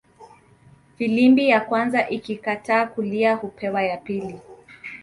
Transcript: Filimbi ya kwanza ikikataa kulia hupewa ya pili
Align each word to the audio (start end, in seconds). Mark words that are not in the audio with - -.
Filimbi 0.97 1.49
ya 1.49 1.61
kwanza 1.61 2.09
ikikataa 2.09 2.85
kulia 2.85 3.35
hupewa 3.35 3.83
ya 3.83 3.97
pili 3.97 4.39